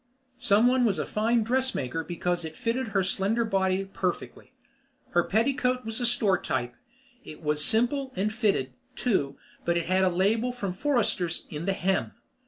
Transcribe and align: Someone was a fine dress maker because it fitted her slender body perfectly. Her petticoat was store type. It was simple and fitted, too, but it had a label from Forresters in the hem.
Someone 0.39 0.83
was 0.83 0.97
a 0.97 1.05
fine 1.05 1.43
dress 1.43 1.75
maker 1.75 2.03
because 2.03 2.43
it 2.43 2.55
fitted 2.57 2.87
her 2.87 3.03
slender 3.03 3.45
body 3.45 3.85
perfectly. 3.85 4.51
Her 5.11 5.23
petticoat 5.23 5.85
was 5.85 5.97
store 6.09 6.39
type. 6.41 6.73
It 7.23 7.43
was 7.43 7.63
simple 7.63 8.11
and 8.15 8.33
fitted, 8.33 8.73
too, 8.95 9.37
but 9.63 9.77
it 9.77 9.85
had 9.85 10.03
a 10.03 10.09
label 10.09 10.51
from 10.53 10.73
Forresters 10.73 11.45
in 11.51 11.67
the 11.67 11.73
hem. 11.73 12.13